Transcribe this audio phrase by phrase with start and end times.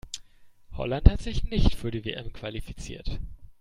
[0.71, 3.19] Holland hat sich nicht für die WM qualifiziert.